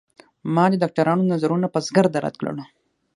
[0.53, 2.57] ما د ډاکترانو نظرونه په زغرده رد کړل.